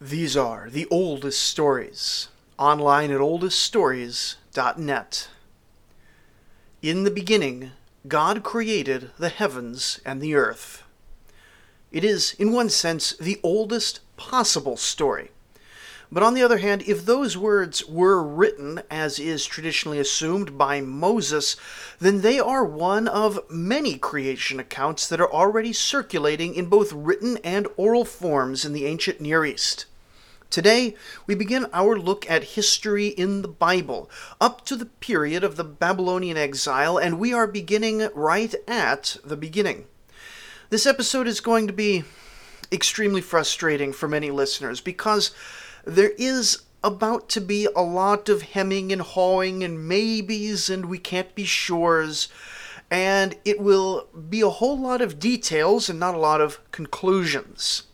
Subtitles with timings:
[0.00, 5.28] These are the oldest stories, online at oldeststories.net.
[6.82, 7.70] In the beginning,
[8.06, 10.82] God created the heavens and the earth.
[11.90, 15.30] It is, in one sense, the oldest possible story.
[16.10, 20.80] But on the other hand, if those words were written, as is traditionally assumed, by
[20.80, 21.56] Moses,
[21.98, 27.38] then they are one of many creation accounts that are already circulating in both written
[27.38, 29.86] and oral forms in the ancient Near East.
[30.48, 30.94] Today,
[31.26, 34.08] we begin our look at history in the Bible,
[34.40, 39.36] up to the period of the Babylonian exile, and we are beginning right at the
[39.36, 39.86] beginning.
[40.70, 42.04] This episode is going to be
[42.70, 45.32] extremely frustrating for many listeners because
[45.86, 50.98] there is about to be a lot of hemming and hawing and maybes and we
[50.98, 52.28] can't be sures.
[52.90, 57.84] And it will be a whole lot of details and not a lot of conclusions.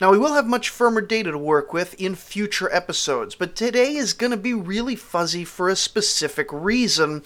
[0.00, 3.94] Now, we will have much firmer data to work with in future episodes, but today
[3.94, 7.22] is going to be really fuzzy for a specific reason.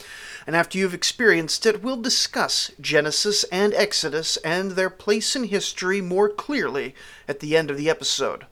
[0.47, 6.00] And after you've experienced it, we'll discuss Genesis and Exodus and their place in history
[6.00, 6.95] more clearly
[7.27, 8.47] at the end of the episode.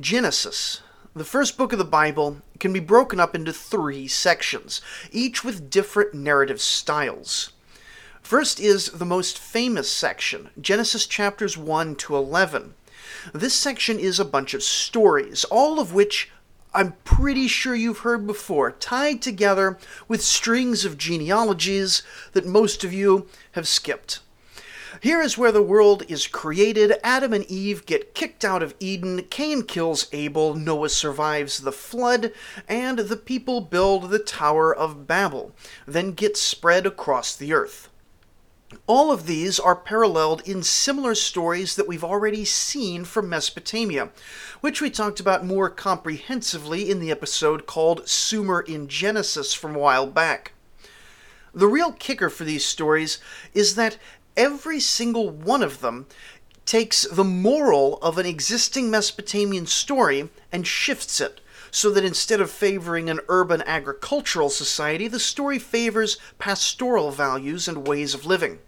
[0.00, 0.82] Genesis,
[1.14, 5.70] the first book of the Bible, can be broken up into three sections, each with
[5.70, 7.52] different narrative styles.
[8.20, 12.74] First is the most famous section, Genesis chapters 1 to 11.
[13.32, 16.30] This section is a bunch of stories, all of which
[16.74, 22.02] I'm pretty sure you've heard before, tied together with strings of genealogies
[22.32, 24.20] that most of you have skipped.
[25.00, 26.94] Here is where the world is created.
[27.02, 29.24] Adam and Eve get kicked out of Eden.
[29.30, 30.54] Cain kills Abel.
[30.54, 32.32] Noah survives the flood.
[32.68, 35.52] And the people build the Tower of Babel,
[35.86, 37.88] then get spread across the earth.
[38.88, 44.10] All of these are paralleled in similar stories that we've already seen from Mesopotamia,
[44.60, 49.78] which we talked about more comprehensively in the episode called Sumer in Genesis from a
[49.78, 50.52] while back.
[51.54, 53.18] The real kicker for these stories
[53.54, 53.96] is that
[54.36, 56.06] every single one of them
[56.64, 62.50] takes the moral of an existing Mesopotamian story and shifts it so that instead of
[62.50, 68.58] favoring an urban agricultural society, the story favors pastoral values and ways of living.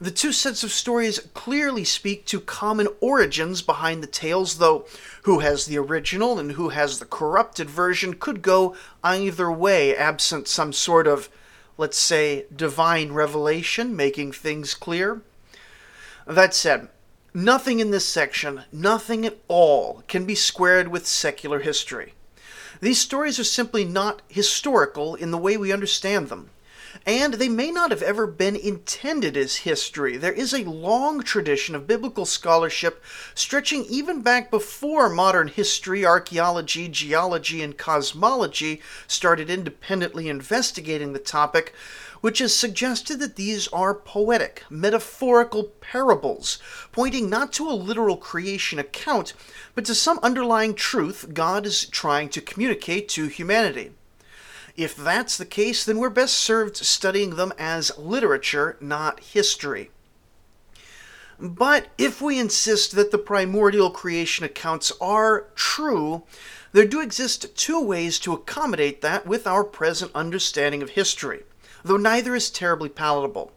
[0.00, 4.86] The two sets of stories clearly speak to common origins behind the tales, though
[5.22, 10.46] who has the original and who has the corrupted version could go either way, absent
[10.46, 11.28] some sort of,
[11.78, 15.22] let's say, divine revelation making things clear.
[16.26, 16.88] That said,
[17.32, 22.12] nothing in this section, nothing at all, can be squared with secular history.
[22.80, 26.50] These stories are simply not historical in the way we understand them.
[27.06, 30.16] And they may not have ever been intended as history.
[30.16, 33.02] There is a long tradition of biblical scholarship
[33.34, 41.72] stretching even back before modern history, archaeology, geology, and cosmology started independently investigating the topic,
[42.20, 46.58] which has suggested that these are poetic, metaphorical parables,
[46.92, 49.34] pointing not to a literal creation account,
[49.74, 53.92] but to some underlying truth God is trying to communicate to humanity.
[54.78, 59.90] If that's the case, then we're best served studying them as literature, not history.
[61.40, 66.22] But if we insist that the primordial creation accounts are true,
[66.70, 71.42] there do exist two ways to accommodate that with our present understanding of history,
[71.82, 73.50] though neither is terribly palatable.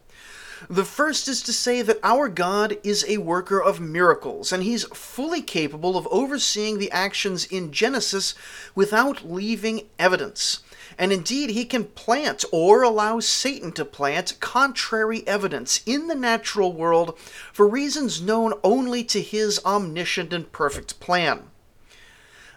[0.71, 4.85] The first is to say that our God is a worker of miracles, and he's
[4.85, 8.33] fully capable of overseeing the actions in Genesis
[8.73, 10.63] without leaving evidence.
[11.01, 16.73] And indeed, he can plant or allow Satan to plant contrary evidence in the natural
[16.73, 17.17] world
[17.51, 21.49] for reasons known only to his omniscient and perfect plan.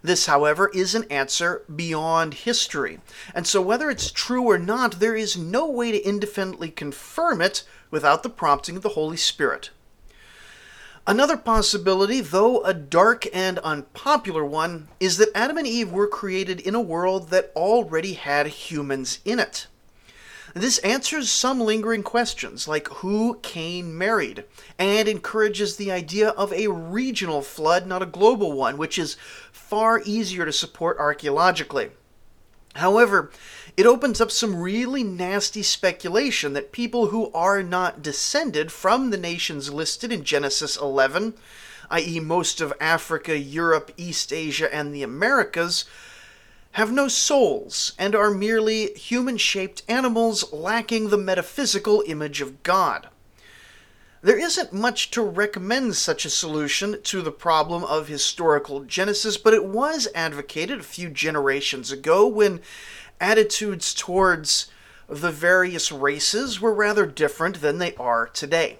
[0.02, 3.00] This, however, is an answer beyond history,
[3.34, 7.64] and so whether it's true or not, there is no way to independently confirm it
[7.90, 9.70] without the prompting of the Holy Spirit.
[11.06, 16.60] Another possibility, though a dark and unpopular one, is that Adam and Eve were created
[16.60, 19.66] in a world that already had humans in it.
[20.54, 24.44] This answers some lingering questions, like who Cain married,
[24.78, 29.18] and encourages the idea of a regional flood, not a global one, which is
[29.52, 31.90] far easier to support archaeologically.
[32.76, 33.30] However,
[33.76, 39.16] it opens up some really nasty speculation that people who are not descended from the
[39.16, 41.34] nations listed in Genesis 11,
[41.90, 45.84] i.e., most of Africa, Europe, East Asia, and the Americas,
[46.72, 53.08] have no souls and are merely human shaped animals lacking the metaphysical image of God.
[54.22, 59.52] There isn't much to recommend such a solution to the problem of historical Genesis, but
[59.52, 62.60] it was advocated a few generations ago when
[63.20, 64.70] attitudes towards
[65.08, 68.78] the various races were rather different than they are today.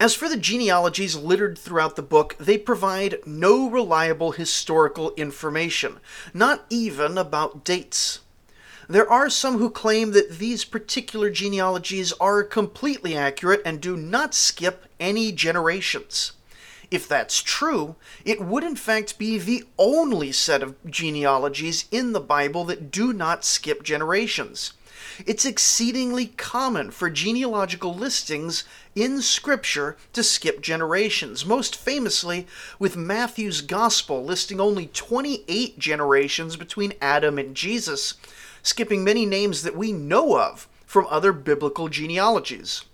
[0.00, 6.00] As for the genealogies littered throughout the book, they provide no reliable historical information,
[6.32, 8.20] not even about dates.
[8.88, 14.34] There are some who claim that these particular genealogies are completely accurate and do not
[14.34, 16.32] skip any generations.
[16.90, 22.20] If that's true, it would in fact be the only set of genealogies in the
[22.20, 24.72] Bible that do not skip generations.
[25.26, 28.64] It's exceedingly common for genealogical listings
[28.94, 32.46] in Scripture to skip generations, most famously
[32.78, 38.14] with Matthew's Gospel listing only 28 generations between Adam and Jesus,
[38.62, 42.84] skipping many names that we know of from other biblical genealogies.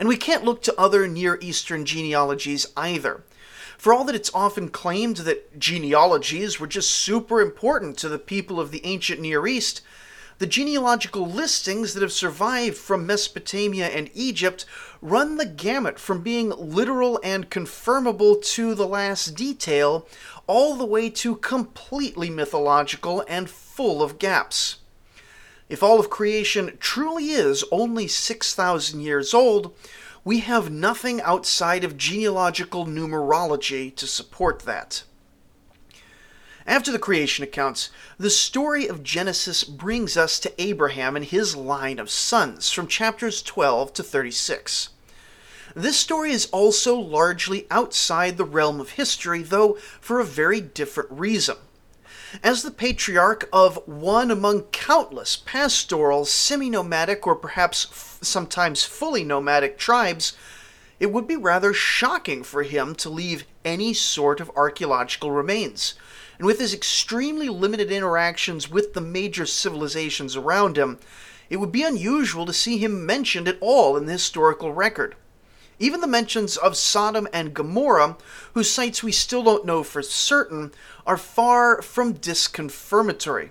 [0.00, 3.22] And we can't look to other Near Eastern genealogies either.
[3.76, 8.58] For all that it's often claimed that genealogies were just super important to the people
[8.58, 9.82] of the ancient Near East,
[10.38, 14.64] the genealogical listings that have survived from Mesopotamia and Egypt
[15.02, 20.08] run the gamut from being literal and confirmable to the last detail,
[20.46, 24.79] all the way to completely mythological and full of gaps.
[25.70, 29.72] If all of creation truly is only 6,000 years old,
[30.24, 35.04] we have nothing outside of genealogical numerology to support that.
[36.66, 37.88] After the creation accounts,
[38.18, 43.40] the story of Genesis brings us to Abraham and his line of sons from chapters
[43.40, 44.88] 12 to 36.
[45.76, 51.12] This story is also largely outside the realm of history, though for a very different
[51.12, 51.58] reason.
[52.42, 59.24] As the patriarch of one among countless pastoral, semi nomadic, or perhaps f- sometimes fully
[59.24, 60.34] nomadic tribes,
[60.98, 65.94] it would be rather shocking for him to leave any sort of archaeological remains
[66.40, 70.98] and with his extremely limited interactions with the major civilizations around him,
[71.50, 75.16] it would be unusual to see him mentioned at all in the historical record.
[75.80, 78.18] Even the mentions of Sodom and Gomorrah,
[78.52, 80.72] whose sites we still don't know for certain,
[81.06, 83.48] are far from disconfirmatory.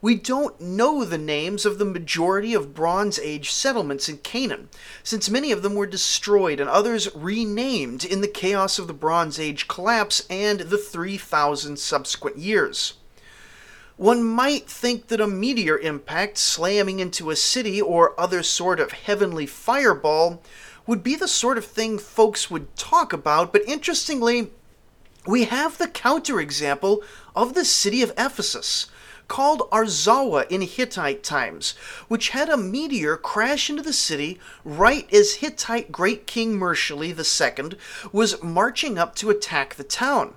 [0.00, 4.70] We don't know the names of the majority of Bronze Age settlements in Canaan,
[5.02, 9.38] since many of them were destroyed and others renamed in the chaos of the Bronze
[9.38, 12.94] Age collapse and the 3,000 subsequent years.
[13.98, 18.92] One might think that a meteor impact slamming into a city or other sort of
[18.92, 20.42] heavenly fireball
[20.90, 24.50] would be the sort of thing folks would talk about, but interestingly,
[25.24, 27.00] we have the counterexample
[27.32, 28.88] of the city of Ephesus,
[29.28, 31.76] called Arzawa in Hittite times,
[32.08, 37.78] which had a meteor crash into the city right as Hittite great king Mursili II
[38.10, 40.34] was marching up to attack the town.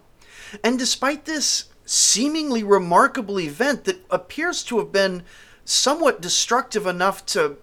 [0.63, 5.23] And despite this seemingly remarkable event that appears to have been
[5.65, 7.57] somewhat destructive enough to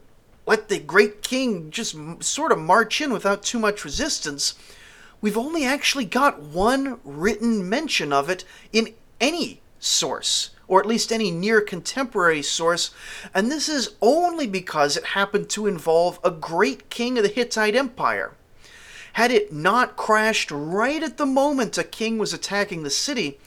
[0.47, 4.55] let the great king just sort of march in without too much resistance,
[5.21, 11.11] we've only actually got one written mention of it in any source or at least
[11.11, 12.93] any near contemporary source,
[13.35, 17.75] and this is only because it happened to involve a great king of the Hittite
[17.75, 18.37] Empire.
[19.15, 23.41] Had it not crashed right at the moment a king was attacking the city,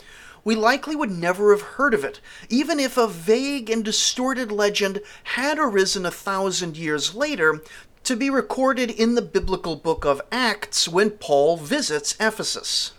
[0.43, 2.19] we likely would never have heard of it,
[2.49, 7.61] even if a vague and distorted legend had arisen a thousand years later
[8.03, 12.91] to be recorded in the biblical book of Acts when Paul visits Ephesus.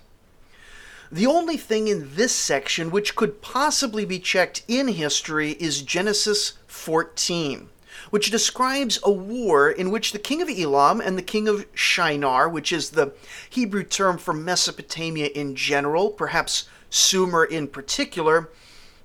[1.12, 6.54] The only thing in this section which could possibly be checked in history is Genesis
[6.66, 7.68] 14,
[8.08, 12.48] which describes a war in which the king of Elam and the king of Shinar,
[12.48, 13.12] which is the
[13.50, 18.50] Hebrew term for Mesopotamia in general, perhaps Sumer in particular,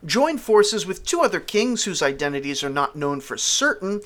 [0.06, 4.02] join forces with two other kings whose identities are not known for certain,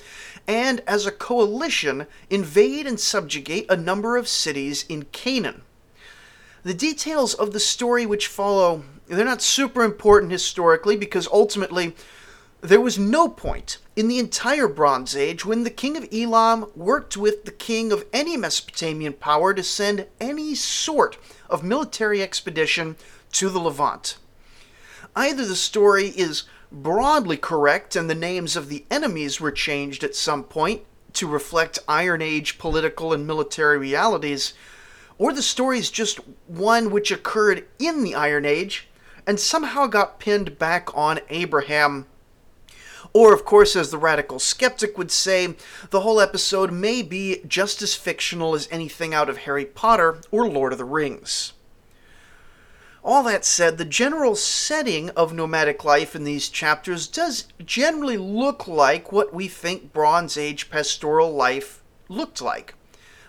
[0.47, 5.63] and as a coalition invade and subjugate a number of cities in Canaan.
[6.63, 11.93] The details of the story which follow, they're not super important historically because ultimately
[12.61, 17.17] there was no point in the entire Bronze Age when the king of Elam worked
[17.17, 21.17] with the king of any Mesopotamian power to send any sort
[21.49, 22.95] of military expedition
[23.33, 24.17] to the Levant.
[25.15, 30.15] Either the story is broadly correct and the names of the enemies were changed at
[30.15, 30.81] some point
[31.13, 34.53] to reflect Iron Age political and military realities,
[35.17, 38.87] or the story is just one which occurred in the Iron Age
[39.27, 42.07] and somehow got pinned back on Abraham.
[43.13, 45.55] Or, of course, as the radical skeptic would say,
[45.91, 50.49] the whole episode may be just as fictional as anything out of Harry Potter or
[50.49, 51.53] Lord of the Rings.
[53.05, 58.65] All that said, the general setting of nomadic life in these chapters does generally look
[58.65, 62.75] like what we think Bronze Age pastoral life looked like.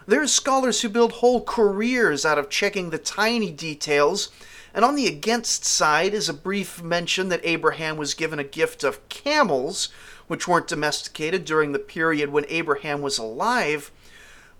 [0.06, 4.30] There are scholars who build whole careers out of checking the tiny details,
[4.72, 8.84] and on the against side is a brief mention that Abraham was given a gift
[8.84, 9.88] of camels,
[10.28, 13.90] which weren't domesticated during the period when Abraham was alive.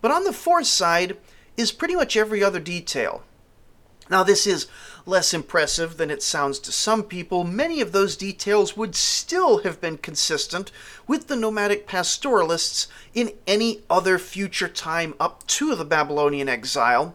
[0.01, 1.19] But on the for side
[1.57, 3.23] is pretty much every other detail.
[4.11, 4.67] Now, this is
[5.07, 9.81] less impressive than it sounds to some people, many of those details would still have
[9.81, 10.71] been consistent
[11.07, 17.15] with the nomadic pastoralists in any other future time up to the Babylonian exile.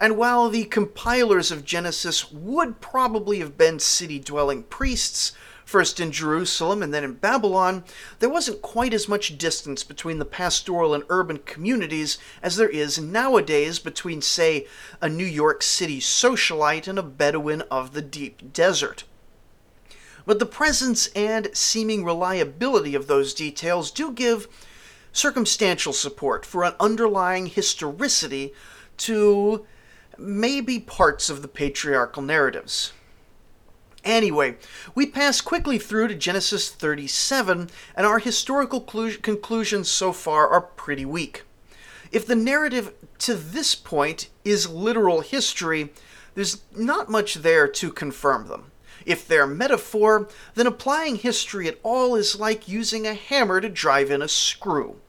[0.00, 5.32] And while the compilers of Genesis would probably have been city dwelling priests,
[5.68, 7.84] first in Jerusalem and then in Babylon,
[8.20, 12.98] there wasn't quite as much distance between the pastoral and urban communities as there is
[12.98, 14.66] nowadays between, say,
[15.02, 19.04] a New York City socialite and a Bedouin of the deep desert.
[20.24, 24.48] But the presence and seeming reliability of those details do give
[25.12, 28.54] circumstantial support for an underlying historicity
[28.96, 29.66] to
[30.16, 32.94] maybe parts of the patriarchal narratives.
[34.04, 34.56] Anyway,
[34.94, 41.04] we pass quickly through to Genesis 37, and our historical conclusions so far are pretty
[41.04, 41.42] weak.
[42.10, 45.90] If the narrative to this point is literal history,
[46.34, 48.70] there's not much there to confirm them.
[49.04, 54.10] If they're metaphor, then applying history at all is like using a hammer to drive
[54.10, 55.00] in a screw.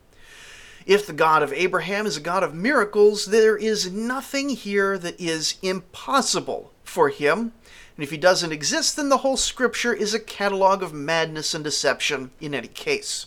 [0.86, 5.20] If the God of Abraham is a God of miracles, there is nothing here that
[5.20, 7.52] is impossible for him.
[8.00, 11.66] And if he doesn't exist, then the whole scripture is a catalog of madness and
[11.66, 13.26] deception in any case.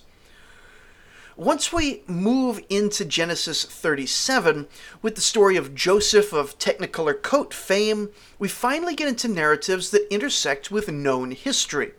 [1.36, 4.66] Once we move into Genesis 37
[5.02, 10.10] with the story of Joseph of Technicolor coat fame, we finally get into narratives that
[10.10, 11.92] intersect with known history,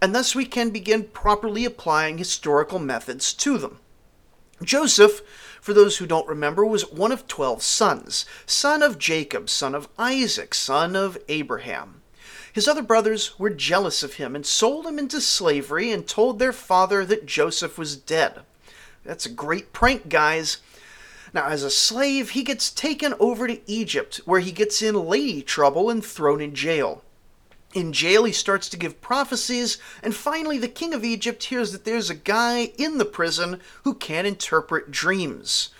[0.00, 3.80] and thus we can begin properly applying historical methods to them.
[4.62, 5.22] Joseph,
[5.60, 9.88] for those who don't remember, was one of twelve sons, son of Jacob, son of
[9.98, 12.01] Isaac, son of Abraham.
[12.52, 16.52] His other brothers were jealous of him and sold him into slavery and told their
[16.52, 18.40] father that Joseph was dead.
[19.04, 20.58] That's a great prank, guys.
[21.32, 25.40] Now, as a slave, he gets taken over to Egypt, where he gets in lady
[25.40, 27.02] trouble and thrown in jail.
[27.72, 31.86] In jail, he starts to give prophecies, and finally, the king of Egypt hears that
[31.86, 35.70] there's a guy in the prison who can interpret dreams.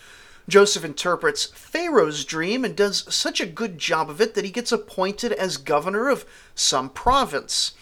[0.48, 4.72] Joseph interprets Pharaoh's dream and does such a good job of it that he gets
[4.72, 7.72] appointed as governor of some province.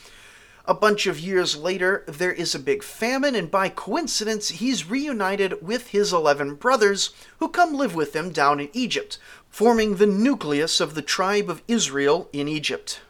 [0.66, 5.66] A bunch of years later, there is a big famine, and by coincidence, he's reunited
[5.66, 10.80] with his 11 brothers who come live with him down in Egypt, forming the nucleus
[10.80, 13.00] of the tribe of Israel in Egypt.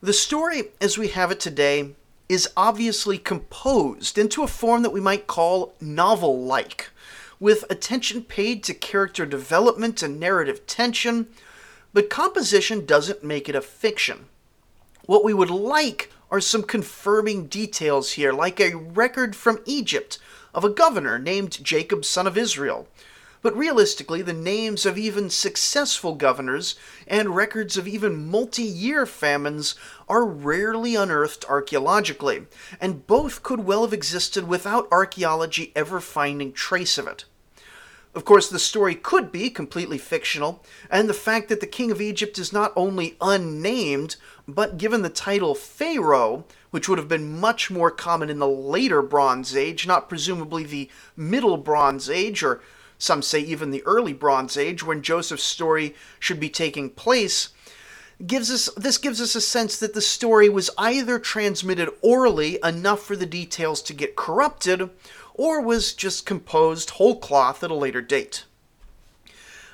[0.00, 1.94] The story, as we have it today,
[2.28, 6.90] is obviously composed into a form that we might call novel like
[7.40, 11.28] with attention paid to character development and narrative tension,
[11.92, 14.26] but composition doesn't make it a fiction.
[15.06, 20.18] What we would like are some confirming details here, like a record from Egypt
[20.54, 22.88] of a governor named Jacob, son of Israel.
[23.40, 26.74] But realistically, the names of even successful governors
[27.06, 29.76] and records of even multi year famines
[30.08, 32.46] are rarely unearthed archaeologically,
[32.80, 37.24] and both could well have existed without archaeology ever finding trace of it.
[38.14, 42.00] Of course, the story could be completely fictional, and the fact that the king of
[42.00, 44.16] Egypt is not only unnamed,
[44.48, 49.02] but given the title Pharaoh, which would have been much more common in the later
[49.02, 52.60] Bronze Age, not presumably the Middle Bronze Age, or
[52.98, 57.50] some say even the early Bronze Age, when Joseph's story should be taking place,
[58.26, 63.02] gives us this gives us a sense that the story was either transmitted orally enough
[63.02, 64.90] for the details to get corrupted
[65.34, 68.44] or was just composed whole cloth at a later date.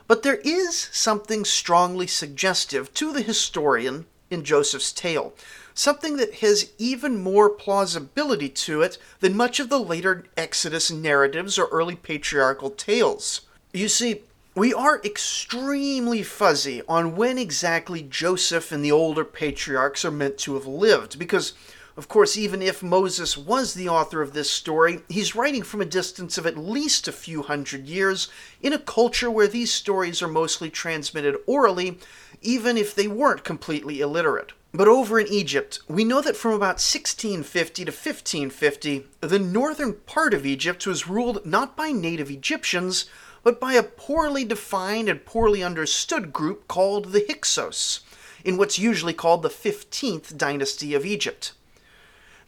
[0.07, 5.33] But there is something strongly suggestive to the historian in Joseph's tale,
[5.75, 11.59] something that has even more plausibility to it than much of the later Exodus narratives
[11.59, 13.43] or early patriarchal tales.
[13.73, 14.23] You see,
[14.55, 20.55] we are extremely fuzzy on when exactly Joseph and the older patriarchs are meant to
[20.55, 21.55] have lived, because
[21.97, 25.85] of course, even if Moses was the author of this story, he's writing from a
[25.85, 28.29] distance of at least a few hundred years
[28.61, 31.99] in a culture where these stories are mostly transmitted orally,
[32.43, 34.53] even if they weren't completely illiterate.
[34.77, 40.35] But over in Egypt, we know that from about 1650 to 1550, the northern part
[40.35, 43.05] of Egypt was ruled not by native Egyptians,
[43.45, 48.01] but by a poorly defined and poorly understood group called the Hyksos,
[48.45, 51.53] in what's usually called the 15th dynasty of Egypt.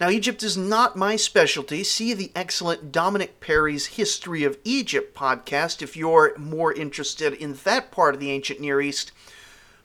[0.00, 1.85] Now, Egypt is not my specialty.
[1.85, 7.92] See the excellent Dominic Perry's History of Egypt podcast if you're more interested in that
[7.92, 9.12] part of the ancient Near East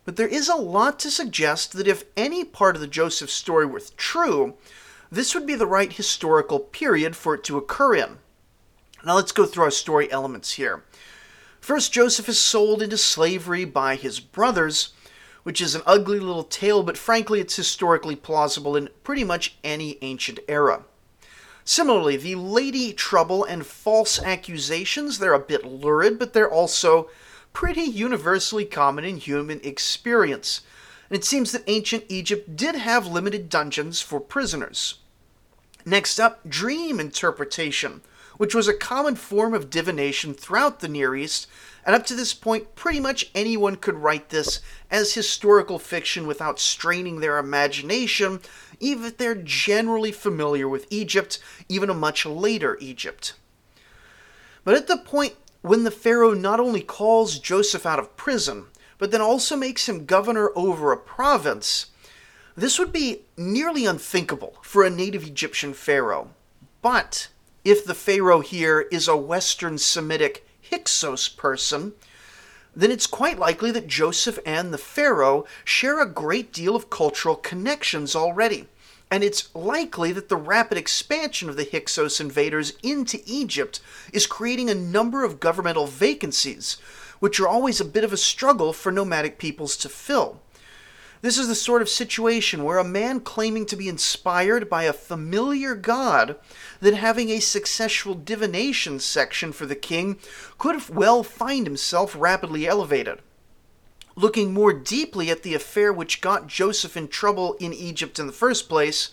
[0.05, 3.65] but there is a lot to suggest that if any part of the Joseph story
[3.65, 4.55] were true,
[5.11, 8.17] this would be the right historical period for it to occur in.
[9.05, 10.83] Now let's go through our story elements here.
[11.59, 14.93] First, Joseph is sold into slavery by his brothers,
[15.43, 19.97] which is an ugly little tale, but frankly, it's historically plausible in pretty much any
[20.01, 20.83] ancient era.
[21.63, 27.09] Similarly, the lady trouble and false accusations, they're a bit lurid, but they're also
[27.53, 30.61] pretty universally common in human experience.
[31.09, 34.99] And it seems that ancient Egypt did have limited dungeons for prisoners.
[35.85, 38.01] Next up, dream interpretation,
[38.37, 41.47] which was a common form of divination throughout the Near East,
[41.85, 46.59] and up to this point, pretty much anyone could write this as historical fiction without
[46.59, 48.39] straining their imagination,
[48.79, 53.33] even if they're generally familiar with Egypt, even a much later Egypt.
[54.63, 58.65] But at the point when the Pharaoh not only calls Joseph out of prison,
[58.97, 61.87] but then also makes him governor over a province,
[62.55, 66.29] this would be nearly unthinkable for a native Egyptian Pharaoh.
[66.81, 67.29] But
[67.63, 71.93] if the Pharaoh here is a Western Semitic Hyksos person,
[72.75, 77.35] then it's quite likely that Joseph and the Pharaoh share a great deal of cultural
[77.35, 78.67] connections already
[79.11, 83.81] and it's likely that the rapid expansion of the Hyksos invaders into Egypt
[84.13, 86.77] is creating a number of governmental vacancies,
[87.19, 90.41] which are always a bit of a struggle for nomadic peoples to fill.
[91.21, 94.93] This is the sort of situation where a man claiming to be inspired by a
[94.93, 96.37] familiar god,
[96.79, 100.19] then having a successful divination section for the king,
[100.57, 103.19] could well find himself rapidly elevated
[104.15, 108.33] looking more deeply at the affair which got Joseph in trouble in Egypt in the
[108.33, 109.11] first place,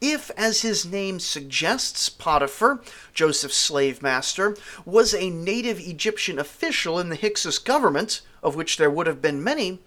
[0.00, 2.80] if, as his name suggests, Potiphar,
[3.12, 8.90] Joseph's slave master, was a native Egyptian official in the Hyksos government, of which there
[8.90, 9.78] would have been many,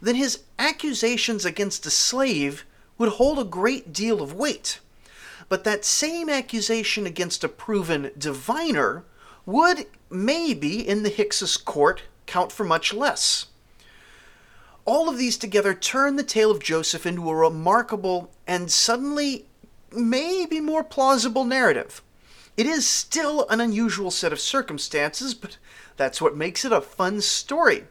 [0.00, 2.64] then his accusations against a slave
[2.96, 4.80] would hold a great deal of weight.
[5.50, 9.04] But that same accusation against a proven diviner
[9.44, 13.46] would, maybe, in the Hyksos court, count for much less.
[14.88, 19.44] All of these together turn the tale of Joseph into a remarkable and suddenly
[19.92, 22.00] maybe more plausible narrative.
[22.56, 25.58] It is still an unusual set of circumstances, but
[25.98, 27.84] that's what makes it a fun story.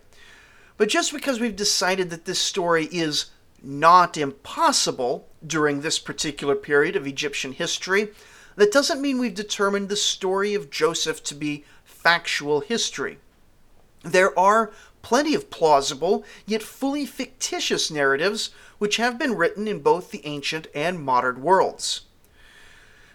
[0.78, 3.28] But just because we've decided that this story is
[3.62, 8.08] not impossible during this particular period of Egyptian history,
[8.56, 13.20] that doesn't mean we've determined the story of Joseph to be factual history.
[14.02, 20.12] There are plenty of plausible, yet fully fictitious narratives which have been written in both
[20.12, 22.02] the ancient and modern worlds.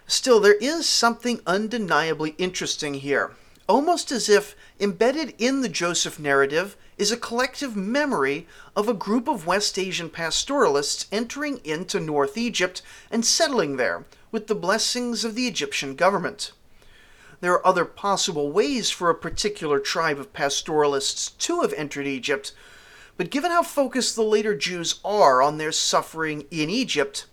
[0.07, 3.31] Still, there is something undeniably interesting here,
[3.67, 9.27] almost as if embedded in the Joseph narrative is a collective memory of a group
[9.27, 15.35] of West Asian pastoralists entering into North Egypt and settling there with the blessings of
[15.35, 16.51] the Egyptian government.
[17.43, 22.53] There are other possible ways for a particular tribe of pastoralists to have entered Egypt,
[23.17, 27.25] but given how focused the later Jews are on their suffering in Egypt,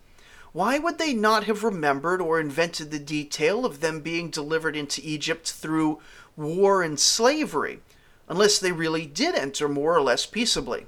[0.51, 5.01] why would they not have remembered or invented the detail of them being delivered into
[5.05, 6.01] Egypt through
[6.37, 7.79] war and slavery,
[8.29, 10.87] unless they really did enter more or less peaceably?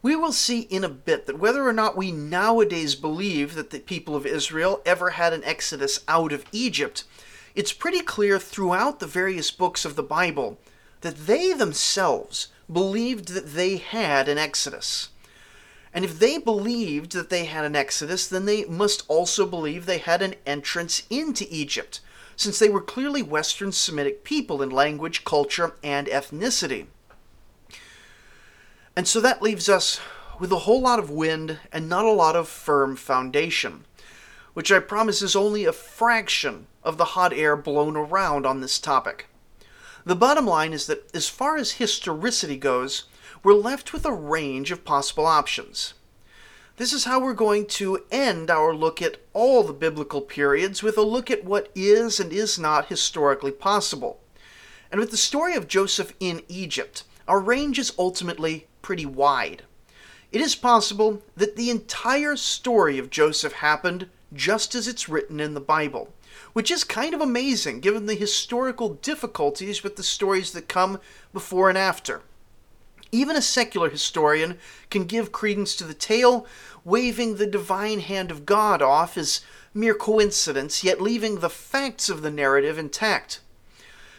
[0.00, 3.80] We will see in a bit that whether or not we nowadays believe that the
[3.80, 7.04] people of Israel ever had an exodus out of Egypt
[7.54, 10.58] it's pretty clear throughout the various books of the Bible
[11.00, 15.08] that they themselves believed that they had an Exodus.
[15.94, 19.98] And if they believed that they had an Exodus, then they must also believe they
[19.98, 22.00] had an entrance into Egypt,
[22.36, 26.86] since they were clearly Western Semitic people in language, culture, and ethnicity.
[28.94, 30.00] And so that leaves us
[30.38, 33.84] with a whole lot of wind and not a lot of firm foundation
[34.58, 38.78] which I promise is only a fraction of the hot air blown around on this
[38.78, 39.26] topic.
[40.06, 43.04] The bottom line is that, as far as historicity goes,
[43.42, 45.92] we're left with a range of possible options.
[46.78, 50.96] This is how we're going to end our look at all the biblical periods with
[50.96, 54.20] a look at what is and is not historically possible.
[54.90, 59.64] And with the story of Joseph in Egypt, our range is ultimately pretty wide.
[60.32, 65.52] It is possible that the entire story of Joseph happened just as it's written in
[65.52, 66.14] the Bible,
[66.58, 70.98] which is kind of amazing given the historical difficulties with the stories that come
[71.32, 72.20] before and after.
[73.12, 74.58] Even a secular historian
[74.90, 76.48] can give credence to the tale,
[76.84, 79.40] waving the divine hand of God off as
[79.72, 83.38] mere coincidence, yet leaving the facts of the narrative intact.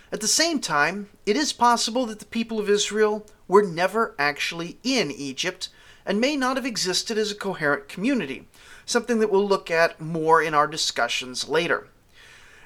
[0.10, 4.78] At the same time, it is possible that the people of Israel were never actually
[4.82, 5.68] in Egypt
[6.06, 8.48] and may not have existed as a coherent community,
[8.86, 11.90] something that we'll look at more in our discussions later.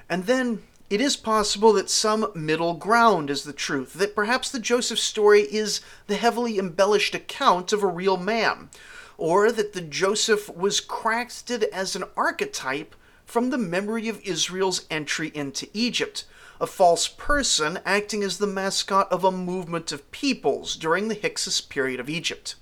[0.08, 4.58] And then it is possible that some middle ground is the truth, that perhaps the
[4.58, 8.68] Joseph story is the heavily embellished account of a real man,
[9.16, 15.32] or that the Joseph was crafted as an archetype from the memory of Israel's entry
[15.34, 16.24] into Egypt,
[16.60, 21.60] a false person acting as the mascot of a movement of peoples during the Hyksos
[21.60, 22.54] period of Egypt.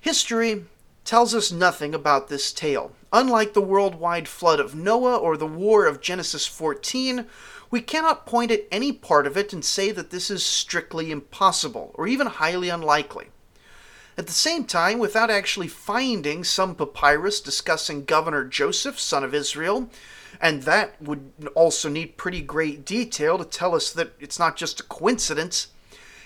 [0.00, 0.66] History
[1.04, 2.92] tells us nothing about this tale.
[3.12, 7.26] Unlike the worldwide flood of Noah or the war of Genesis 14,
[7.70, 11.92] we cannot point at any part of it and say that this is strictly impossible
[11.94, 13.26] or even highly unlikely.
[14.16, 19.90] At the same time, without actually finding some papyrus discussing Governor Joseph, son of Israel,
[20.40, 24.80] and that would also need pretty great detail to tell us that it's not just
[24.80, 25.68] a coincidence,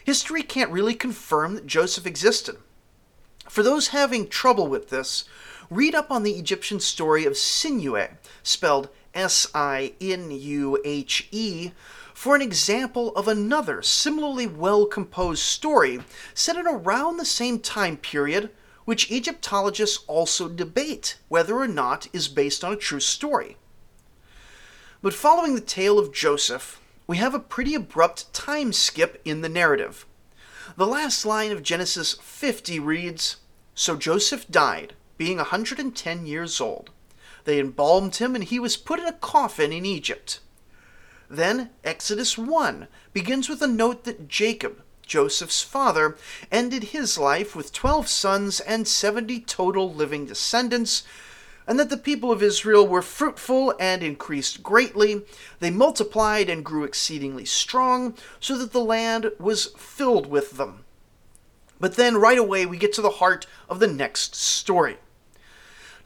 [0.05, 2.59] history can't really confirm that Joseph existed.
[3.49, 5.25] For those having trouble with this,
[5.71, 11.73] read up on the Egyptian story of Sinuhe, spelled S I N U H E,
[12.13, 16.01] for an example of another similarly well composed story
[16.35, 18.51] set in around the same time period,
[18.85, 23.57] which Egyptologists also debate whether or not is based on a true story.
[25.01, 29.49] But following the tale of Joseph, we have a pretty abrupt time skip in the
[29.49, 30.05] narrative.
[30.77, 33.37] The last line of Genesis 50 reads
[33.75, 36.91] So Joseph died, being a 110 years old.
[37.45, 40.41] They embalmed him, and he was put in a coffin in Egypt.
[41.31, 46.17] Then Exodus 1 begins with a note that Jacob, Joseph's father,
[46.51, 51.03] ended his life with 12 sons and 70 total living descendants,
[51.69, 55.23] and that the people of Israel were fruitful and increased greatly.
[55.61, 60.85] They multiplied and grew exceedingly strong, so that the land was filled with them.
[61.79, 64.97] But then right away we get to the heart of the next story.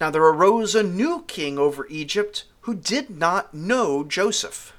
[0.01, 4.72] Now there arose a new king over Egypt who did not know Joseph.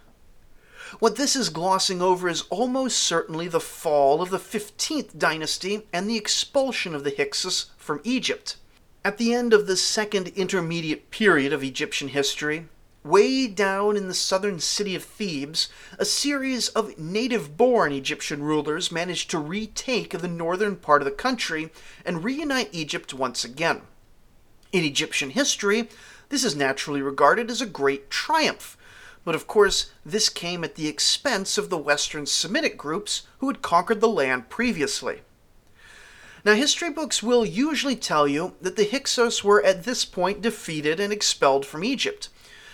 [1.00, 6.10] What this is glossing over is almost certainly the fall of the 15th dynasty and
[6.10, 8.58] the expulsion of the Hyksos from Egypt.
[9.06, 12.70] At the end of the second intermediate period of Egyptian history,
[13.04, 15.68] way down in the southern city of Thebes,
[16.00, 21.12] a series of native born Egyptian rulers managed to retake the northern part of the
[21.12, 21.70] country
[22.06, 23.82] and reunite Egypt once again.
[24.72, 25.90] In Egyptian history,
[26.30, 28.78] this is naturally regarded as a great triumph,
[29.26, 33.62] but of course, this came at the expense of the Western Semitic groups who had
[33.62, 35.24] conquered the land previously.
[36.46, 41.00] Now, history books will usually tell you that the Hyksos were at this point defeated
[41.00, 42.28] and expelled from Egypt.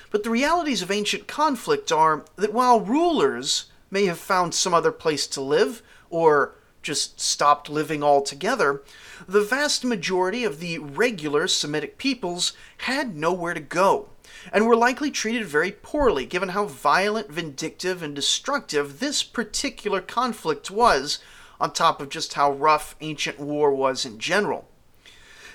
[0.10, 4.92] But the realities of ancient conflict are that while rulers may have found some other
[4.92, 8.82] place to live, or just stopped living altogether,
[9.28, 14.10] the vast majority of the regular Semitic peoples had nowhere to go,
[14.52, 20.72] and were likely treated very poorly given how violent, vindictive, and destructive this particular conflict
[20.72, 21.20] was
[21.60, 24.68] on top of just how rough ancient war was in general.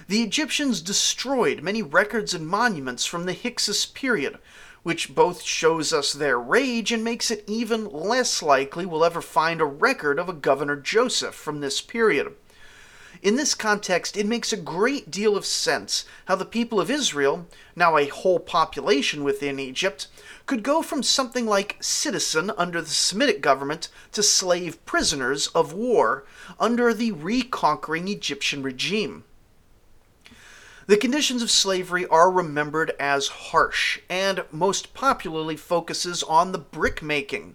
[0.06, 4.38] The Egyptians destroyed many records and monuments from the Hyksos period,
[4.82, 9.60] which both shows us their rage and makes it even less likely we'll ever find
[9.60, 12.34] a record of a Governor Joseph from this period.
[13.22, 17.46] In this context, it makes a great deal of sense how the people of Israel,
[17.74, 20.08] now a whole population within Egypt,
[20.46, 26.24] could go from something like citizen under the Semitic government to slave prisoners of war
[26.60, 29.24] under the reconquering Egyptian regime.
[30.86, 37.54] The conditions of slavery are remembered as harsh and most popularly focuses on the brickmaking.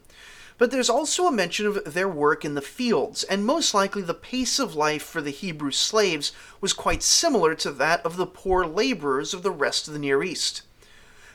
[0.58, 4.16] But there's also a mention of their work in the fields, and most likely the
[4.16, 8.66] pace of life for the Hebrew slaves was quite similar to that of the poor
[8.66, 10.64] laborers of the rest of the Near East.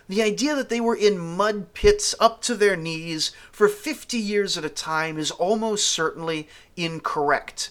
[0.08, 4.58] The idea that they were in mud pits up to their knees for 50 years
[4.58, 7.70] at a time is almost certainly incorrect.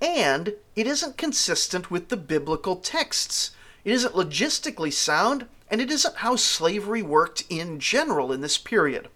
[0.00, 3.52] And it isn't consistent with the biblical texts.
[3.84, 9.08] It isn't logistically sound, and it isn't how slavery worked in general in this period.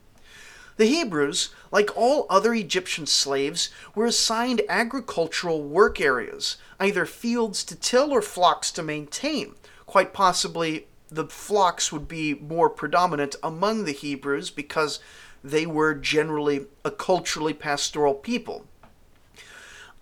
[0.78, 7.76] The Hebrews, like all other Egyptian slaves, were assigned agricultural work areas, either fields to
[7.76, 9.54] till or flocks to maintain.
[9.86, 14.98] Quite possibly, the flocks would be more predominant among the Hebrews because
[15.42, 18.66] they were generally a culturally pastoral people.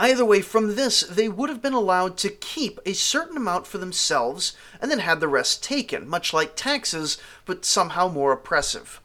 [0.01, 3.79] Either way, from this, they would have been allowed to keep a certain amount for
[3.79, 9.01] themselves and then had the rest taken, much like taxes, but somehow more oppressive.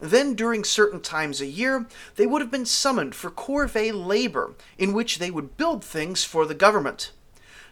[0.00, 4.92] Then, during certain times a year, they would have been summoned for corvée labor, in
[4.92, 7.12] which they would build things for the government.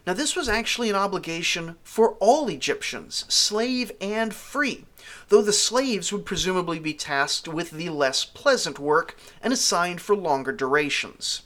[0.05, 4.85] Now, this was actually an obligation for all Egyptians, slave and free,
[5.29, 10.15] though the slaves would presumably be tasked with the less pleasant work and assigned for
[10.15, 11.41] longer durations.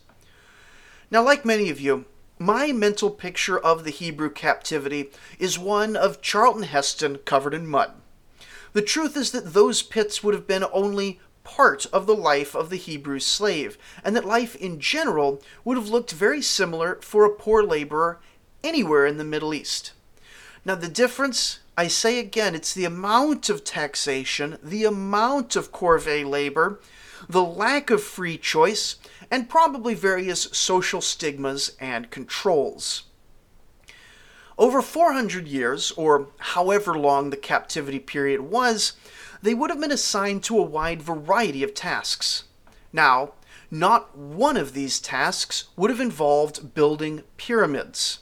[1.09, 2.03] Now, like many of you,
[2.37, 7.93] my mental picture of the Hebrew captivity is one of Charlton Heston covered in mud.
[8.73, 12.69] The truth is that those pits would have been only part of the life of
[12.69, 17.33] the Hebrew slave, and that life in general would have looked very similar for a
[17.33, 18.19] poor laborer
[18.63, 19.91] anywhere in the Middle East.
[20.65, 26.27] Now, the difference, I say again, it's the amount of taxation, the amount of corvée
[26.27, 26.79] labor,
[27.27, 28.95] the lack of free choice,
[29.31, 33.03] and probably various social stigmas and controls.
[34.57, 38.93] Over 400 years, or however long the captivity period was,
[39.41, 42.43] they would have been assigned to a wide variety of tasks.
[42.91, 43.33] Now,
[43.71, 48.19] not one of these tasks would have involved building pyramids.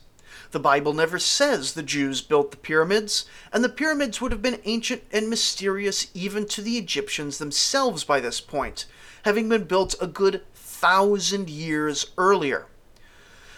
[0.51, 4.61] The Bible never says the Jews built the pyramids, and the pyramids would have been
[4.63, 8.85] ancient and mysterious even to the Egyptians themselves by this point,
[9.23, 12.67] having been built a good thousand years earlier.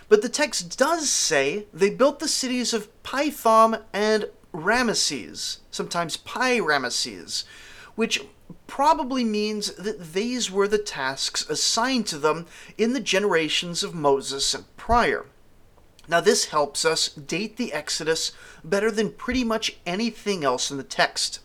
[0.08, 6.60] But the text does say they built the cities of Pithom and Ramesses, sometimes Pi
[6.60, 7.44] Ramesses,
[7.94, 8.24] which
[8.66, 12.48] probably means that these were the tasks assigned to them
[12.78, 15.28] in the generations of Moses and prior.
[16.10, 18.32] Now, this helps us date the Exodus
[18.64, 21.40] better than pretty much anything else in the text.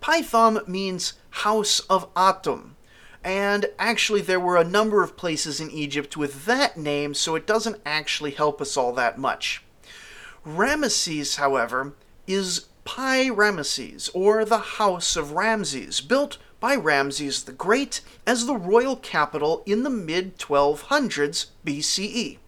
[0.00, 2.76] Pithom means house of Atum,
[3.24, 7.46] and actually, there were a number of places in Egypt with that name, so it
[7.46, 9.64] doesn't actually help us all that much.
[10.46, 11.94] Ramesses, however,
[12.26, 18.56] is Pi Ramesses, or the House of Ramses, built by Ramses the Great as the
[18.56, 22.38] royal capital in the mid 1200s BCE.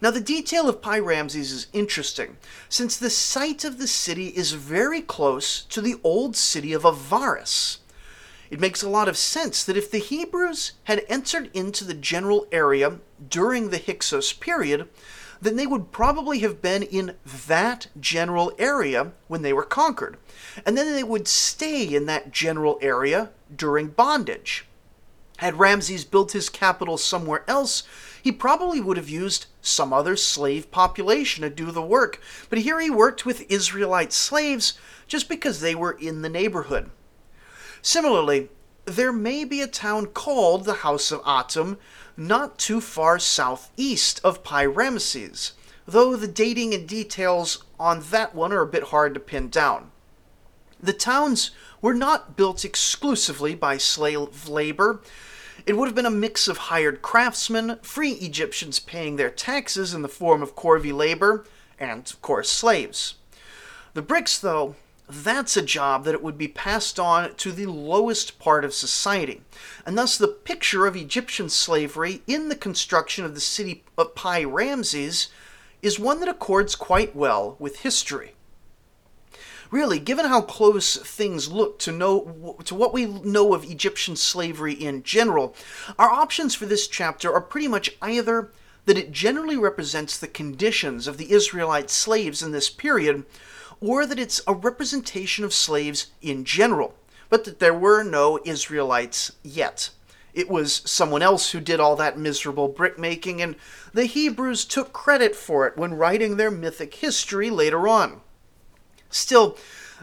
[0.00, 2.36] Now, the detail of Pi Ramses is interesting,
[2.68, 7.78] since the site of the city is very close to the old city of Avaris,
[8.50, 12.46] it makes a lot of sense that if the Hebrews had entered into the general
[12.50, 14.88] area during the Hyksos period,
[15.40, 20.16] then they would probably have been in that general area when they were conquered,
[20.64, 24.64] and then they would stay in that general area during bondage.
[25.38, 27.84] Had Ramses built his capital somewhere else,
[28.28, 32.78] he probably would have used some other slave population to do the work, but here
[32.78, 36.90] he worked with Israelite slaves just because they were in the neighborhood.
[37.80, 38.50] Similarly,
[38.84, 41.78] there may be a town called the House of Atum
[42.18, 45.52] not too far southeast of Pi Ramesses,
[45.86, 49.90] though the dating and details on that one are a bit hard to pin down.
[50.78, 55.00] The towns were not built exclusively by slave labor.
[55.68, 60.00] It would have been a mix of hired craftsmen, free Egyptians paying their taxes in
[60.00, 61.44] the form of corvée labor,
[61.78, 63.16] and, of course, slaves.
[63.92, 64.76] The bricks, though,
[65.10, 69.42] that's a job that it would be passed on to the lowest part of society.
[69.84, 74.44] And thus, the picture of Egyptian slavery in the construction of the city of Pi
[74.44, 75.28] Ramses
[75.82, 78.32] is one that accords quite well with history.
[79.70, 84.72] Really, given how close things look to know to what we know of Egyptian slavery
[84.72, 85.54] in general,
[85.98, 88.50] our options for this chapter are pretty much either
[88.86, 93.26] that it generally represents the conditions of the Israelite slaves in this period,
[93.78, 96.94] or that it's a representation of slaves in general,
[97.28, 99.90] but that there were no Israelites yet.
[100.32, 103.54] It was someone else who did all that miserable brickmaking, and
[103.92, 108.22] the Hebrews took credit for it when writing their mythic history later on.
[109.10, 109.56] Still,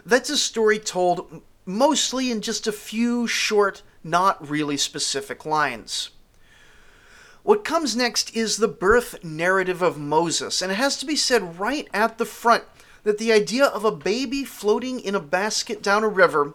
[0.04, 6.10] that's a story told mostly in just a few short, not really specific lines.
[7.42, 11.58] What comes next is the birth narrative of Moses, and it has to be said
[11.58, 12.64] right at the front
[13.04, 16.54] that the idea of a baby floating in a basket down a river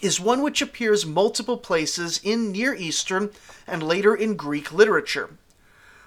[0.00, 3.30] is one which appears multiple places in Near Eastern
[3.66, 5.36] and later in Greek literature.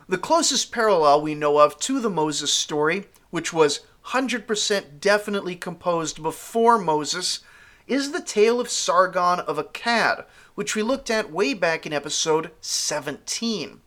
[0.08, 6.24] The closest parallel we know of to the Moses story, which was 100% definitely composed
[6.24, 7.42] before Moses,
[7.88, 12.52] is the tale of Sargon of Akkad, which we looked at way back in episode
[12.62, 13.82] 17.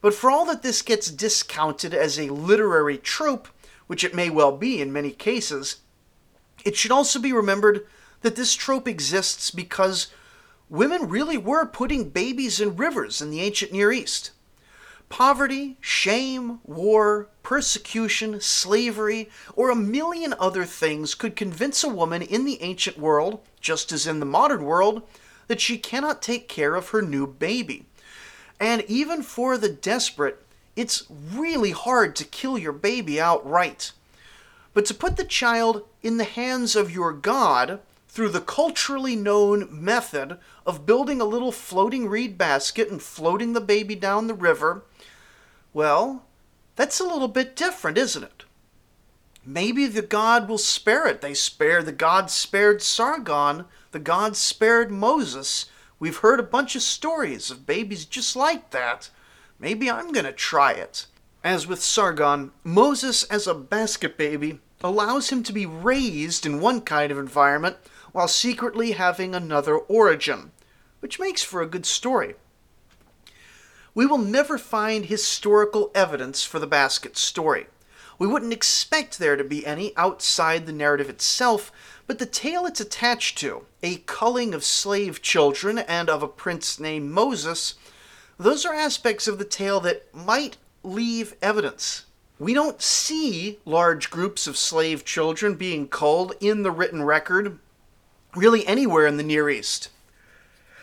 [0.00, 3.48] But for all that this gets discounted as a literary trope,
[3.86, 5.78] which it may well be in many cases,
[6.64, 7.86] it should also be remembered
[8.22, 10.08] that this trope exists because
[10.68, 14.32] women really were putting babies in rivers in the ancient Near East.
[15.08, 22.44] Poverty, shame, war, persecution, slavery, or a million other things could convince a woman in
[22.44, 25.02] the ancient world, just as in the modern world,
[25.46, 27.86] that she cannot take care of her new baby.
[28.60, 30.44] And even for the desperate,
[30.76, 33.92] it's really hard to kill your baby outright.
[34.74, 39.68] But to put the child in the hands of your God through the culturally known
[39.70, 44.82] method of building a little floating reed basket and floating the baby down the river,
[45.78, 46.24] well,
[46.74, 48.44] that's a little bit different, isn't it?
[49.46, 51.20] Maybe the God will spare it.
[51.20, 55.66] They spare the God spared Sargon, the God spared Moses.
[56.00, 59.10] We've heard a bunch of stories of babies just like that.
[59.60, 61.06] Maybe I'm going to try it.
[61.44, 66.80] As with Sargon, Moses as a basket baby allows him to be raised in one
[66.80, 67.76] kind of environment
[68.10, 70.50] while secretly having another origin,
[70.98, 72.34] which makes for a good story.
[73.98, 77.66] We will never find historical evidence for the basket story.
[78.16, 81.72] We wouldn't expect there to be any outside the narrative itself,
[82.06, 86.78] but the tale it's attached to, a culling of slave children and of a prince
[86.78, 87.74] named Moses,
[88.38, 92.04] those are aspects of the tale that might leave evidence.
[92.38, 97.58] We don't see large groups of slave children being culled in the written record
[98.36, 99.88] really anywhere in the Near East.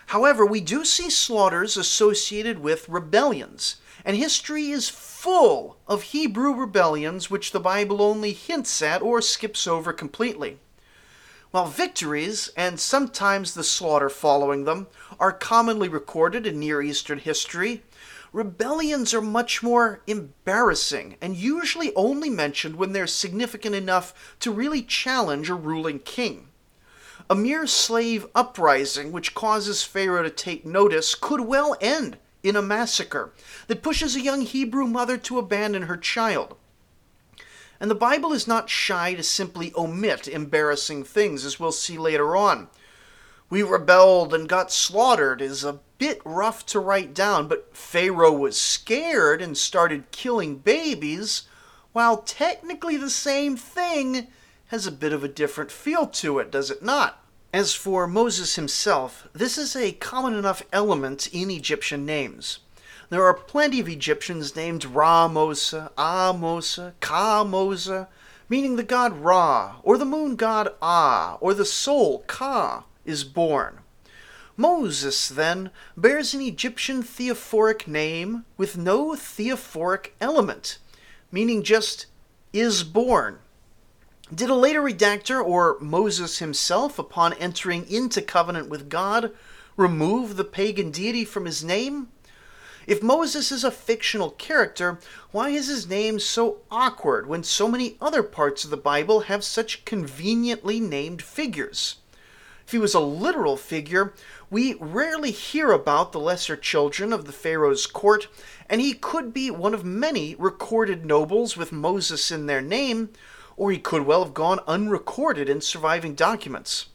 [0.07, 7.31] However, we do see slaughters associated with rebellions, and history is full of Hebrew rebellions
[7.31, 10.59] which the Bible only hints at or skips over completely.
[11.51, 14.87] While victories, and sometimes the slaughter following them,
[15.19, 17.83] are commonly recorded in Near Eastern history,
[18.33, 24.81] rebellions are much more embarrassing and usually only mentioned when they're significant enough to really
[24.81, 26.49] challenge a ruling king.
[27.27, 32.61] A mere slave uprising which causes Pharaoh to take notice could well end in a
[32.61, 33.33] massacre
[33.65, 36.55] that pushes a young Hebrew mother to abandon her child.
[37.79, 42.35] And the Bible is not shy to simply omit embarrassing things, as we'll see later
[42.35, 42.67] on.
[43.49, 48.59] We rebelled and got slaughtered is a bit rough to write down, but Pharaoh was
[48.59, 51.43] scared and started killing babies,
[51.91, 54.27] while technically the same thing
[54.67, 57.23] has a bit of a different feel to it, does it not?
[57.53, 62.59] As for Moses himself, this is a common enough element in Egyptian names.
[63.09, 68.07] There are plenty of Egyptians named Ra-Mosa, Amosa, Ka-Mosa,
[68.49, 73.79] meaning the god Ra, or the moon god Ah, or the soul Ka is born.
[74.57, 80.79] Moses, then, bears an Egyptian theophoric name with no theophoric element,
[81.31, 82.07] meaning just
[82.53, 83.39] is born.
[84.33, 89.31] Did a later redactor, or Moses himself, upon entering into covenant with God,
[89.77, 92.07] remove the pagan deity from his name?
[92.87, 97.97] If Moses is a fictional character, why is his name so awkward when so many
[98.01, 101.97] other parts of the Bible have such conveniently named figures?
[102.65, 104.15] If he was a literal figure,
[104.49, 108.27] we rarely hear about the lesser children of the Pharaoh's court,
[108.67, 113.09] and he could be one of many recorded nobles with Moses in their name
[113.57, 116.87] or he could well have gone unrecorded in surviving documents.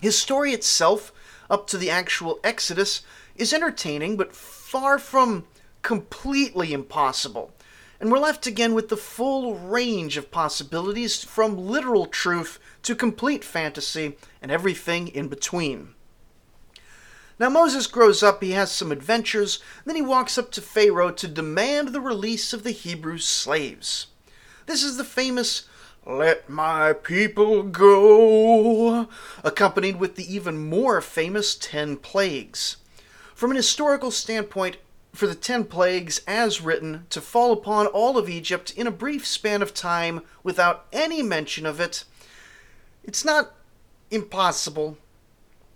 [0.00, 1.12] His story itself,
[1.48, 3.02] up to the actual Exodus,
[3.36, 5.46] is entertaining but far from
[5.82, 7.52] completely impossible.
[7.98, 13.42] And we're left again with the full range of possibilities from literal truth to complete
[13.44, 15.94] fantasy and everything in between.
[17.38, 21.28] Now, Moses grows up, he has some adventures, then he walks up to Pharaoh to
[21.28, 24.06] demand the release of the Hebrew slaves.
[24.64, 25.68] This is the famous
[26.06, 29.08] let my people go,
[29.42, 32.76] accompanied with the even more famous Ten Plagues.
[33.34, 34.76] From an historical standpoint,
[35.12, 39.26] for the Ten Plagues, as written, to fall upon all of Egypt in a brief
[39.26, 42.04] span of time without any mention of it,
[43.02, 43.54] it's not
[44.10, 44.98] impossible.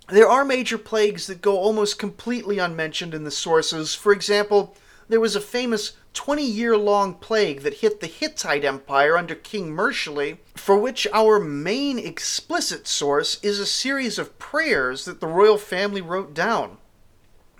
[0.08, 3.94] There are major plagues that go almost completely unmentioned in the sources.
[3.94, 4.76] For example,
[5.08, 9.74] there was a famous 20 year long plague that hit the Hittite Empire under King
[9.74, 15.58] Mursili, for which our main explicit source is a series of prayers that the royal
[15.58, 16.78] family wrote down.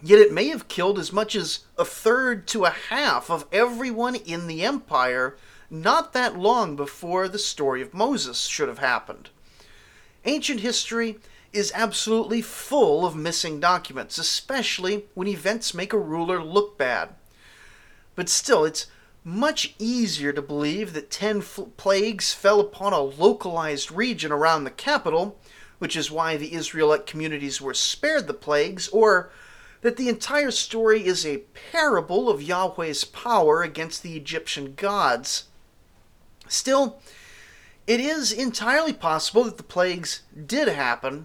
[0.02, 4.14] Yet it may have killed as much as a third to a half of everyone
[4.14, 5.36] in the empire
[5.70, 9.30] not that long before the story of Moses should have happened.
[10.24, 11.18] Ancient history
[11.52, 17.10] is absolutely full of missing documents, especially when events make a ruler look bad.
[18.20, 18.86] But still, it's
[19.24, 24.70] much easier to believe that ten f- plagues fell upon a localized region around the
[24.70, 25.38] capital,
[25.78, 29.30] which is why the Israelite communities were spared the plagues, or
[29.80, 35.44] that the entire story is a parable of Yahweh's power against the Egyptian gods.
[36.46, 37.00] Still,
[37.86, 41.24] it is entirely possible that the plagues did happen,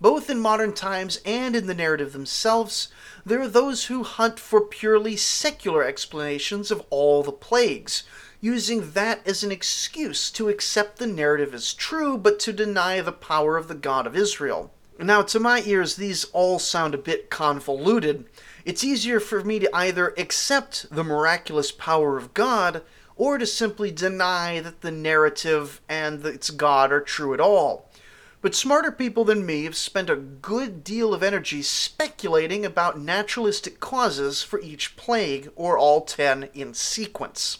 [0.00, 2.88] both in modern times and in the narrative themselves.
[3.24, 8.04] There are those who hunt for purely secular explanations of all the plagues,
[8.40, 13.12] using that as an excuse to accept the narrative as true but to deny the
[13.12, 14.72] power of the God of Israel.
[14.98, 18.26] Now, to my ears, these all sound a bit convoluted.
[18.66, 22.82] It's easier for me to either accept the miraculous power of God
[23.16, 27.89] or to simply deny that the narrative and its God are true at all.
[28.42, 33.80] But smarter people than me have spent a good deal of energy speculating about naturalistic
[33.80, 37.58] causes for each plague, or all ten in sequence.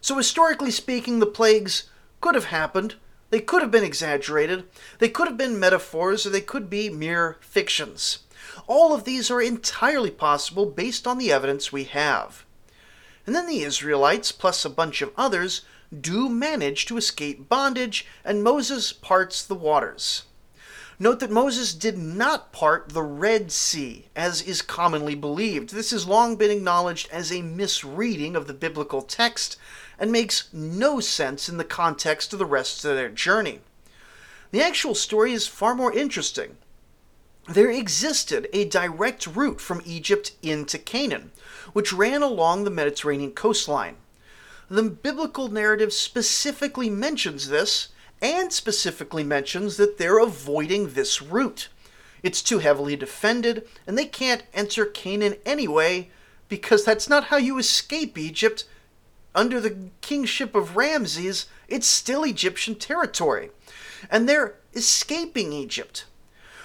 [0.00, 1.90] So, historically speaking, the plagues
[2.22, 2.94] could have happened,
[3.28, 4.64] they could have been exaggerated,
[4.98, 8.20] they could have been metaphors, or they could be mere fictions.
[8.66, 12.46] All of these are entirely possible based on the evidence we have.
[13.26, 15.62] And then the Israelites, plus a bunch of others,
[15.96, 20.24] do manage to escape bondage, and Moses parts the waters.
[21.00, 25.70] Note that Moses did not part the Red Sea, as is commonly believed.
[25.70, 29.56] This has long been acknowledged as a misreading of the biblical text
[29.96, 33.60] and makes no sense in the context of the rest of their journey.
[34.50, 36.56] The actual story is far more interesting.
[37.48, 41.30] There existed a direct route from Egypt into Canaan,
[41.72, 43.96] which ran along the Mediterranean coastline.
[44.70, 47.88] The biblical narrative specifically mentions this
[48.20, 51.68] and specifically mentions that they're avoiding this route.
[52.22, 56.10] It's too heavily defended, and they can't enter Canaan anyway
[56.48, 58.64] because that's not how you escape Egypt
[59.34, 63.50] under the kingship of Ramses, it's still Egyptian territory.
[64.10, 66.06] And they're escaping Egypt.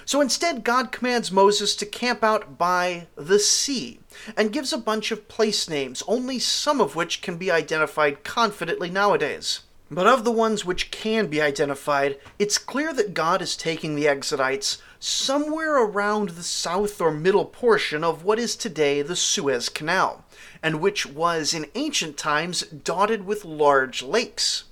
[0.06, 4.00] So instead, God commands Moses to camp out by the sea
[4.38, 8.90] and gives a bunch of place names, only some of which can be identified confidently
[8.90, 9.62] nowadays.
[9.92, 14.06] But of the ones which can be identified, it's clear that God is taking the
[14.06, 20.26] Exodites somewhere around the south or middle portion of what is today the Suez Canal
[20.64, 24.64] and which was in ancient times dotted with large lakes.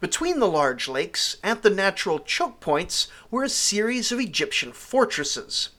[0.00, 5.70] Between the large lakes, at the natural choke points, were a series of Egyptian fortresses.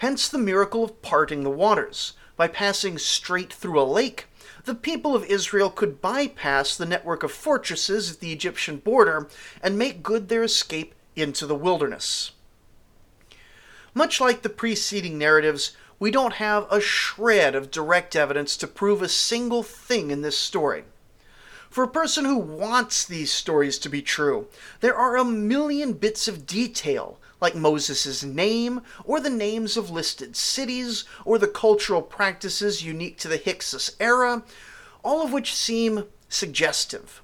[0.00, 2.12] Hence the miracle of parting the waters.
[2.36, 4.26] By passing straight through a lake,
[4.66, 9.28] the people of Israel could bypass the network of fortresses at the Egyptian border
[9.62, 12.32] and make good their escape into the wilderness.
[13.94, 19.00] Much like the preceding narratives, we don't have a shred of direct evidence to prove
[19.00, 20.84] a single thing in this story.
[21.74, 24.46] For a person who wants these stories to be true,
[24.78, 30.36] there are a million bits of detail, like Moses' name, or the names of listed
[30.36, 34.44] cities, or the cultural practices unique to the Hyksos era,
[35.02, 37.20] all of which seem suggestive.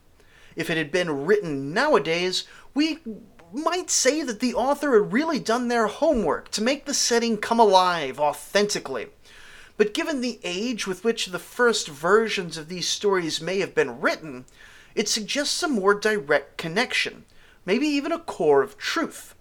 [0.57, 2.43] If it had been written nowadays,
[2.75, 2.99] we
[3.53, 7.61] might say that the author had really done their homework to make the setting come
[7.61, 9.11] alive authentically.
[9.81, 13.99] But given the age with which the first versions of these stories may have been
[13.99, 14.45] written,
[14.95, 17.25] it suggests a more direct connection,
[17.65, 19.35] maybe even a core of truth.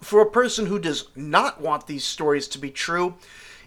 [0.00, 3.14] For a person who does not want these stories to be true,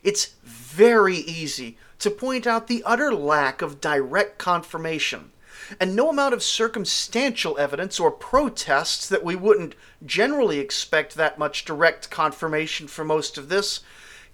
[0.03, 5.31] it's very easy to point out the utter lack of direct confirmation
[5.79, 9.73] and no amount of circumstantial evidence or protests that we wouldn't
[10.05, 13.79] generally expect that much direct confirmation for most of this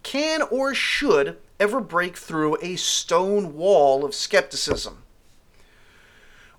[0.01, 5.03] can or should ever break through a stone wall of skepticism.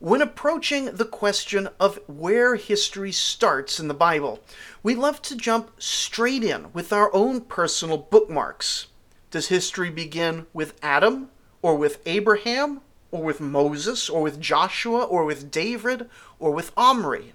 [0.01, 4.41] When approaching the question of where history starts in the Bible,
[4.83, 8.89] we love to jump straight in with our own personal bookmarks.
[9.31, 11.31] Does history begin with Adam,
[11.63, 17.33] or with Abraham, or with Moses, or with Joshua, or with David, or with Omri.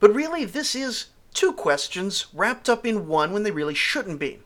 [0.00, 4.40] But really, this is two questions wrapped up in one when they really shouldn't be.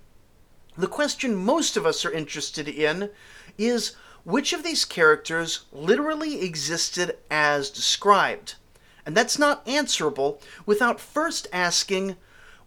[0.76, 3.10] The question most of us are interested in
[3.56, 3.94] is
[4.24, 8.54] which of these characters literally existed as described?
[9.06, 12.16] And that's not answerable without first asking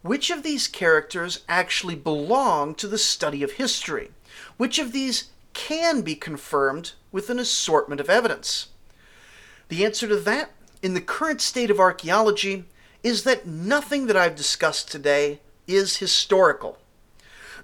[0.02, 4.10] which of these characters actually belong to the study of history?
[4.56, 8.68] Which of these can be confirmed with an assortment of evidence?
[9.68, 12.64] The answer to that, in the current state of archaeology,
[13.02, 16.78] is that nothing that I've discussed today is historical.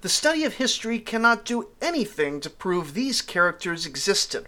[0.04, 4.44] The study of history cannot do anything to prove these characters existed.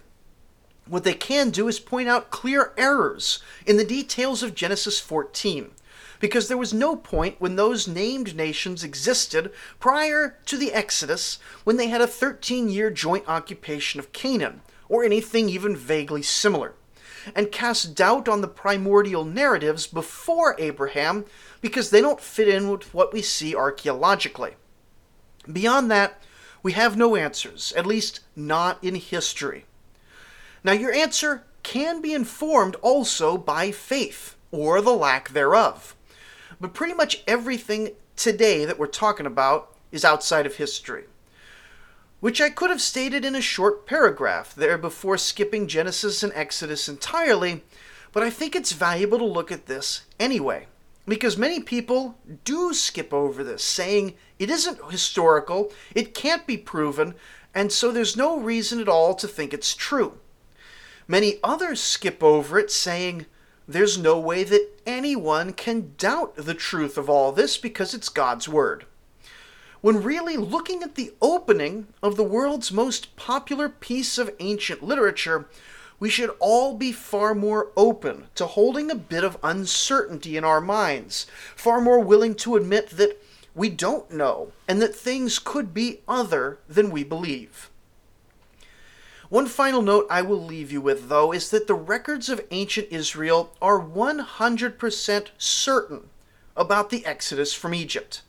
[0.85, 5.71] What they can do is point out clear errors in the details of Genesis 14,
[6.19, 11.77] because there was no point when those named nations existed prior to the Exodus when
[11.77, 16.75] they had a 13 year joint occupation of Canaan, or anything even vaguely similar,
[17.33, 21.25] and cast doubt on the primordial narratives before Abraham
[21.61, 24.53] because they don't fit in with what we see archaeologically.
[25.51, 26.21] Beyond that,
[26.63, 29.65] we have no answers, at least not in history.
[30.63, 35.95] Now, your answer can be informed also by faith, or the lack thereof.
[36.59, 41.05] But pretty much everything today that we're talking about is outside of history.
[42.19, 46.89] Which I could have stated in a short paragraph there before skipping Genesis and Exodus
[46.89, 47.63] entirely,
[48.11, 50.67] but I think it's valuable to look at this anyway
[51.07, 57.15] because many people do skip over this, saying it isn't historical, it can't be proven,
[57.55, 60.19] and so there's no reason at all to think it's true.
[61.07, 63.25] Many others skip over it, saying
[63.67, 68.49] there's no way that anyone can doubt the truth of all this because it's God's
[68.49, 68.85] Word.
[69.79, 75.47] When really looking at the opening of the world's most popular piece of ancient literature,
[75.99, 80.61] we should all be far more open to holding a bit of uncertainty in our
[80.61, 81.25] minds,
[81.55, 83.21] far more willing to admit that
[83.55, 87.69] we don't know and that things could be other than we believe.
[89.29, 92.87] One final note I will leave you with, though, is that the records of ancient
[92.91, 96.09] Israel are 100% certain
[96.55, 98.21] about the Exodus from Egypt.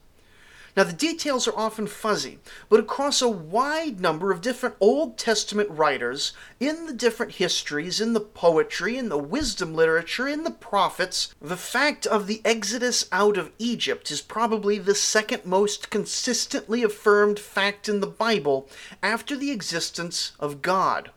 [0.78, 5.68] Now, the details are often fuzzy, but across a wide number of different Old Testament
[5.72, 11.34] writers, in the different histories, in the poetry, in the wisdom literature, in the prophets,
[11.42, 17.40] the fact of the exodus out of Egypt is probably the second most consistently affirmed
[17.40, 18.68] fact in the Bible
[19.02, 21.10] after the existence of God.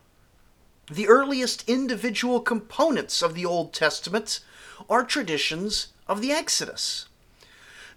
[0.90, 4.40] The earliest individual components of the Old Testament
[4.90, 7.06] are traditions of the Exodus.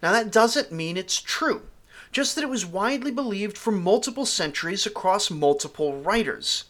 [0.06, 1.64] Now, that doesn't mean it's true,
[2.12, 6.66] just that it was widely believed for multiple centuries across multiple writers.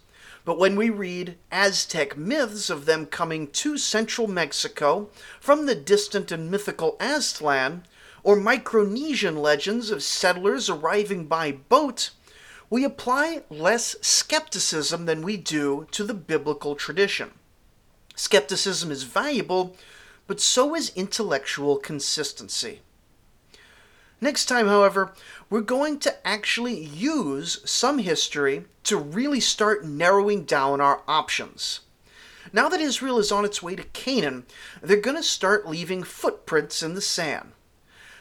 [0.46, 5.10] But when we read Aztec myths of them coming to central Mexico
[5.42, 7.82] from the distant and mythical Aztlan,
[8.24, 12.12] or Micronesian legends of settlers arriving by boat,
[12.70, 17.32] we apply less skepticism than we do to the biblical tradition.
[18.16, 19.76] Skepticism is valuable,
[20.26, 22.80] but so is intellectual consistency.
[24.22, 25.14] Next time, however,
[25.50, 31.82] we're going to actually use some history to really start narrowing down our options.
[32.54, 34.46] Now that Israel is on its way to Canaan,
[34.82, 37.52] they're going to start leaving footprints in the sand.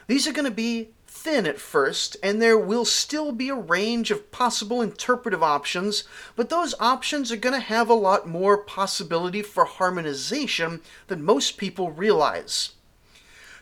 [0.07, 4.11] These are going to be thin at first, and there will still be a range
[4.11, 6.03] of possible interpretive options,
[6.35, 11.57] but those options are going to have a lot more possibility for harmonization than most
[11.57, 12.74] people realize.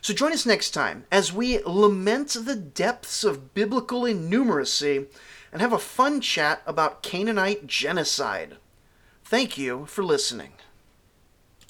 [0.04, 5.06] So join us next time as we lament the depths of biblical innumeracy
[5.50, 8.58] and have a fun chat about Canaanite genocide.
[9.24, 10.52] Thank you for listening.